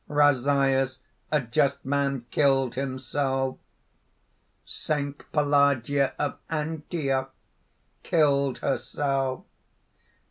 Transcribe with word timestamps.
Razias, 0.07 0.97
a 1.31 1.39
just 1.41 1.85
man, 1.85 2.25
killed 2.31 2.73
himself! 2.73 3.59
Saint 4.65 5.31
Pelagia 5.31 6.15
of 6.17 6.39
Antioch 6.49 7.31
killed 8.01 8.57
herself! 8.57 9.43